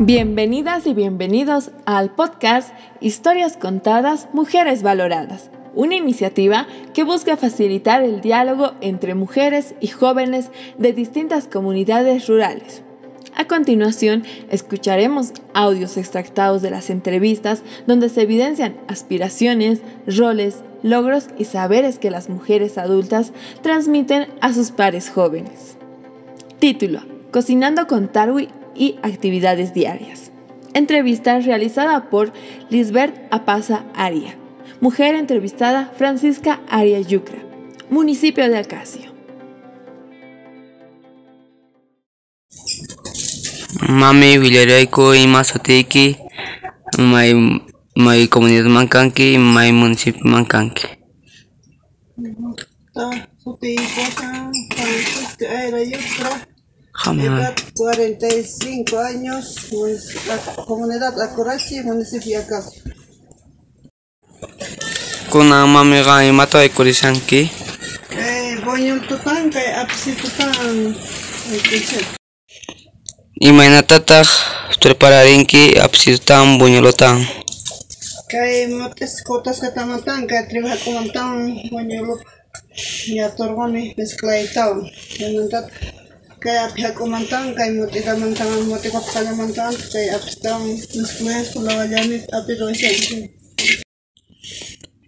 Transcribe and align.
Bienvenidas 0.00 0.86
y 0.86 0.94
bienvenidos 0.94 1.72
al 1.84 2.14
podcast 2.14 2.72
Historias 3.00 3.56
Contadas, 3.56 4.28
Mujeres 4.32 4.84
Valoradas, 4.84 5.50
una 5.74 5.96
iniciativa 5.96 6.68
que 6.94 7.02
busca 7.02 7.36
facilitar 7.36 8.04
el 8.04 8.20
diálogo 8.20 8.74
entre 8.80 9.16
mujeres 9.16 9.74
y 9.80 9.88
jóvenes 9.88 10.52
de 10.78 10.92
distintas 10.92 11.48
comunidades 11.48 12.28
rurales. 12.28 12.84
A 13.34 13.46
continuación, 13.46 14.22
escucharemos 14.50 15.32
audios 15.52 15.96
extractados 15.96 16.62
de 16.62 16.70
las 16.70 16.90
entrevistas 16.90 17.64
donde 17.88 18.08
se 18.08 18.22
evidencian 18.22 18.76
aspiraciones, 18.86 19.80
roles, 20.06 20.62
logros 20.84 21.26
y 21.38 21.44
saberes 21.44 21.98
que 21.98 22.12
las 22.12 22.28
mujeres 22.28 22.78
adultas 22.78 23.32
transmiten 23.62 24.28
a 24.40 24.52
sus 24.52 24.70
pares 24.70 25.10
jóvenes. 25.10 25.76
Título: 26.60 27.00
Cocinando 27.32 27.88
con 27.88 28.06
Tarwi 28.06 28.48
y 28.78 28.98
actividades 29.02 29.74
diarias. 29.74 30.30
Entrevista 30.74 31.40
realizada 31.40 32.08
por 32.08 32.32
Lisbeth 32.70 33.14
Apaza 33.30 33.84
Aria. 33.94 34.36
Mujer 34.80 35.14
entrevistada 35.14 35.92
Francisca 35.96 36.60
Aria 36.68 37.00
Yucra. 37.00 37.38
Municipio 37.90 38.48
de 38.48 38.58
Acacio. 38.58 39.12
Mami 43.88 44.38
Villaraico 44.38 45.14
y 45.14 45.26
Mazoteki, 45.26 46.16
my, 46.98 47.60
my 47.94 48.28
comunidad 48.28 48.64
mancanque, 48.64 49.38
my 49.38 49.72
municipio 49.72 50.22
mancanque. 50.24 50.98
Edad 57.16 57.56
45 57.74 58.98
años, 58.98 59.56
comunidad 60.66 61.18
Acurachi, 61.22 61.80
municipio 61.82 62.38
Acacio. 62.40 62.82
Kuna 65.30 65.66
mami 65.66 66.02
ga 66.02 66.24
imato 66.24 66.58
ay 66.58 66.68
kurisanki. 66.68 67.50
Eh, 68.12 68.60
Bonyol 68.64 69.00
tutan 69.08 69.48
kay 69.48 69.72
apsi 69.72 70.12
tutan. 70.20 70.52
Imay 73.40 73.68
natatak 73.72 74.28
prepararinki 74.80 75.80
apsitan 75.80 76.58
buñolotan. 76.60 77.24
Kay 78.28 78.68
motes 78.68 79.24
kotas 79.24 79.64
katamatan 79.64 80.28
kay 80.28 80.44
triba 80.48 80.76
kumantang 80.84 81.56
bonyol 81.72 82.20
ya 83.08 83.32
torgoni 83.32 83.96
mezclaitao. 83.96 84.84
Yanantat 85.20 85.72
kay 86.38 86.54
apya 86.54 86.94
kumantang 86.94 87.50
kay 87.58 87.74
mote 87.74 87.98
kamantang 88.06 88.50
mote 88.70 88.88
kapkalamantang 88.94 89.74
kay 89.90 90.06
apstang 90.14 90.62
mezclaes 90.94 91.50
kulawalyanit 91.50 92.24
apiroisen. 92.30 93.26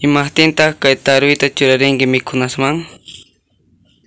Imahtinta 0.00 0.72
kay 0.80 0.96
taruita 0.96 1.52
churarinki 1.52 2.08
mikunasman. 2.08 2.88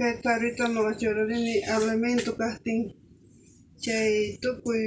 Kay 0.01 0.13
tarita 0.25 0.65
mga 0.65 0.97
chororini 0.97 1.61
elemento 1.61 2.33
kasting 2.33 2.89
chay 3.77 4.37
tukuy 4.41 4.81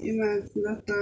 ima 0.00 0.40
nata 0.64 1.00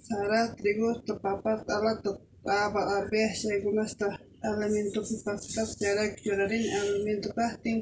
sara 0.00 0.48
trigo 0.56 0.96
ta 1.04 1.12
papat 1.20 1.60
ala 1.68 1.92
ta 2.00 2.10
taba 2.40 2.80
arbe 2.96 3.20
chay 3.36 3.60
kunasta 3.60 4.31
elemento 4.48 4.98
kupaskas 5.08 5.70
chara 5.80 6.04
chorarin 6.22 6.64
elemento 6.80 7.28
kasting 7.38 7.80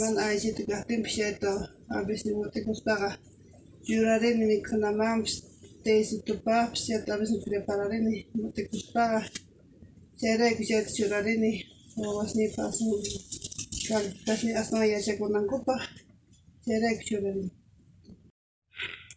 man 0.00 0.14
aji 0.26 0.48
tu 0.56 0.62
kasting 0.70 1.02
chay 1.14 1.32
ta 1.42 1.52
abis 1.96 2.20
ni 2.26 2.32
mote 2.38 2.58
kustaga 2.66 3.10
chorarin 3.86 4.38
mi 4.48 4.56
kunamam 4.66 5.18
tesi 5.84 6.16
tu 6.26 6.34
pa 6.44 6.56
chay 6.84 6.98
ta 7.06 7.10
abis 7.14 7.30
ni 7.32 7.38
prepararin 7.44 8.04
mote 8.40 8.62
kustaga 8.70 9.20
chara 10.20 10.46
chay 10.68 10.82
chorarin 10.96 11.42
was 12.16 12.32
ni 12.38 12.46
pasu 12.56 12.86
kan 13.88 14.04
kasni 14.26 14.50
asma 14.60 14.78
ya 14.92 14.98
chay 15.06 15.16
kunang 15.20 15.46
kupa 15.50 15.76
chara 16.64 16.90
chorarin 17.06 17.48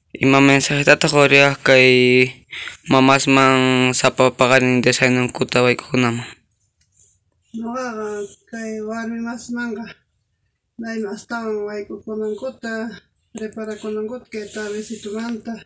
Ima 0.10 0.42
mensaje 0.42 0.82
tata 0.90 1.06
korea 1.06 1.54
kay 1.54 2.26
mamas 2.90 3.30
man 3.30 3.94
sapapakarin 3.94 4.82
design 4.82 5.22
ng 5.22 5.30
kutaway 5.30 5.78
kunama. 5.78 6.26
Nuqaqa 7.54 8.26
kay 8.50 8.82
warmi 8.82 9.22
masmanqa 9.22 9.86
naymi 10.82 11.06
astawan 11.14 11.62
waykukunankuta 11.62 12.90
preparakunankuta 13.38 14.26
kay 14.34 14.50
tabisitumanta 14.50 15.62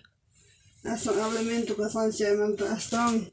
aswan 0.92 1.24
alimento 1.24 1.80
kasan 1.80 2.12
chaymanta 2.12 2.68
astawan 2.76 3.24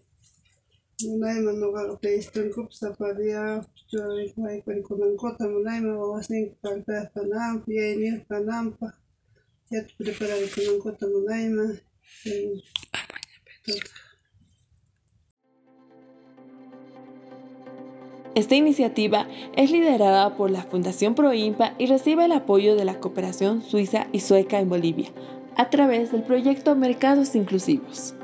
munayman 1.02 1.58
nuqaqa 1.58 1.98
taystankupis 1.98 2.86
sapariya 2.86 3.66
waykurikunankuta 4.38 5.42
munayman 5.50 5.98
Esta 18.34 18.56
iniciativa 18.56 19.28
es 19.56 19.70
liderada 19.70 20.36
por 20.36 20.50
la 20.50 20.62
Fundación 20.64 21.14
Proimpa 21.14 21.74
y 21.78 21.86
recibe 21.86 22.24
el 22.24 22.32
apoyo 22.32 22.74
de 22.74 22.84
la 22.84 22.98
cooperación 22.98 23.62
suiza 23.62 24.08
y 24.12 24.20
sueca 24.20 24.58
en 24.58 24.68
Bolivia 24.68 25.10
a 25.56 25.70
través 25.70 26.10
del 26.10 26.24
proyecto 26.24 26.74
Mercados 26.74 27.36
Inclusivos. 27.36 28.14